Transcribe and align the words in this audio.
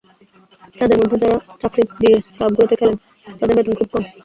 তাঁদের 0.75 0.97
মধ্যে 1.01 1.17
যাঁরা 1.23 1.37
চাকরি 1.61 1.81
নিয়ে 1.93 2.17
ক্লাবগুলোতে 2.35 2.75
খেলেন, 2.79 2.97
তাঁদের 3.37 3.55
বেতন 3.57 3.73
খুব 3.79 3.89
কম। 3.93 4.03